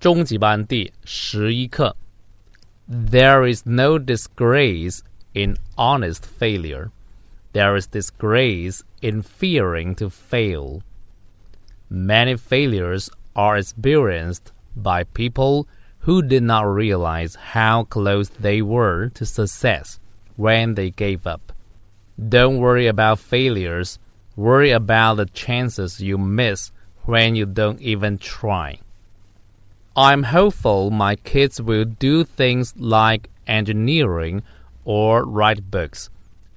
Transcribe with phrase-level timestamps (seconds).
[0.00, 1.96] 终极班第十一课。
[2.88, 5.00] There is no disgrace
[5.32, 6.90] in honest failure.
[7.52, 10.82] There is disgrace in fearing to fail.
[11.88, 15.66] Many failures are experienced by people
[16.00, 19.98] who did not realize how close they were to success
[20.36, 21.52] when they gave up.
[22.16, 23.98] Don't worry about failures,
[24.36, 26.70] worry about the chances you miss
[27.04, 28.78] when you don't even try.
[29.95, 34.41] I'm hopeful my kids will do things like engineering
[34.85, 36.09] or write books,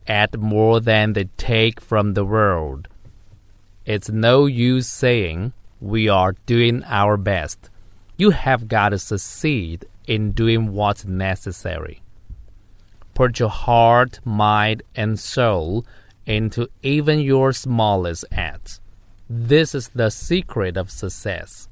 [0.06, 2.87] add more than they take from the world.
[3.84, 7.70] It's no use saying we are doing our best.
[8.16, 12.03] You have got to succeed in doing what's necessary.
[13.14, 15.84] Put your heart, mind, and soul
[16.25, 18.80] into even your smallest acts.
[19.28, 21.69] This is the secret of success.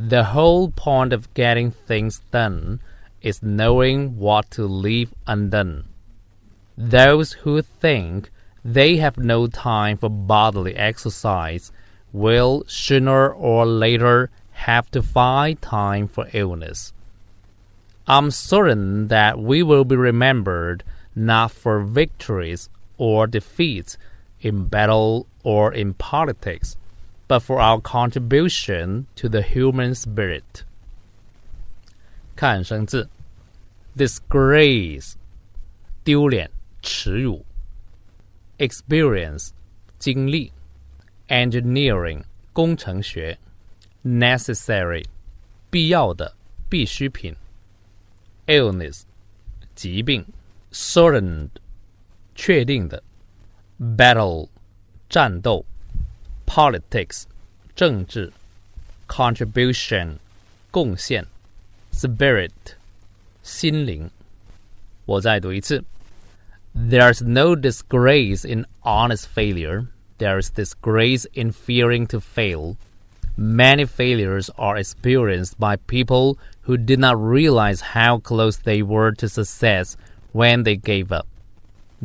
[0.00, 2.78] The whole point of getting things done
[3.20, 5.86] is knowing what to leave undone.
[6.76, 8.30] Those who think
[8.64, 11.72] they have no time for bodily exercise
[12.12, 16.92] will sooner or later have to find time for illness.
[18.06, 20.84] I'm certain that we will be remembered
[21.16, 23.98] not for victories or defeats
[24.40, 26.76] in battle or in politics
[27.27, 30.63] but for our contribution to the human spirit.
[32.35, 33.09] 看生字，
[33.95, 35.13] disgrace，
[36.03, 36.49] 丢脸、
[36.81, 37.43] 耻辱；
[38.57, 39.51] experience，
[39.99, 40.51] 经历；
[41.27, 43.37] engineering，工程学；
[44.03, 45.05] necessary，
[45.69, 46.35] 必要的、
[46.69, 47.33] 必需品；
[48.47, 49.03] illness，
[49.75, 50.23] 疾病；
[50.71, 51.49] certain，
[52.35, 53.01] 确定的；
[53.79, 54.49] battle，
[55.07, 55.65] 战斗。
[56.47, 57.23] politics
[57.75, 58.31] 政治，
[59.07, 60.17] contribution
[60.71, 61.25] 贡献，
[61.91, 62.51] spirit
[63.41, 64.09] 心灵。
[65.05, 65.83] 我再读一次。
[66.75, 69.87] There's no disgrace in honest failure.
[70.17, 72.77] There is disgrace in fearing to fail.
[73.35, 79.27] Many failures are experienced by people who did not realize how close they were to
[79.27, 79.97] success
[80.31, 81.27] when they gave up.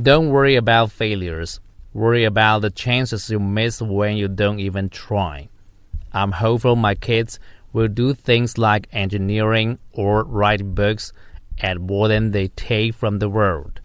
[0.00, 1.60] Don't worry about failures.
[1.93, 5.49] Worry about the chances you miss when you don't even try.
[6.11, 7.39] I'm hopeful my kids
[7.71, 11.13] will do things like engineering or write books
[11.59, 13.79] at more than they take from the world.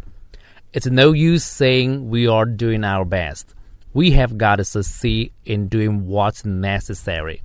[0.73, 3.55] It's no use saying we are doing our best.
[3.93, 7.43] We have got to succeed in doing what's necessary.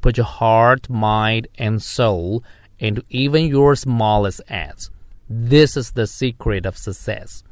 [0.00, 2.42] Put your heart, mind, and soul
[2.78, 4.90] into even your smallest acts.
[5.28, 7.44] This is the secret of success.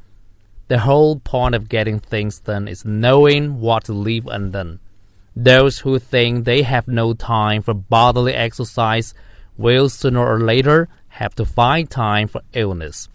[0.68, 4.80] The whole point of getting things done is knowing what to leave undone.
[5.34, 9.14] Those who think they have no time for bodily exercise
[9.56, 13.08] will sooner or later have to find time for illness.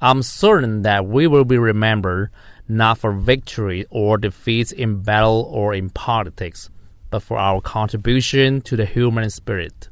[0.00, 2.30] I'm certain that we will be remembered
[2.68, 6.68] not for victory or defeats in battle or in politics,
[7.10, 9.88] but for our contribution to the human spirit.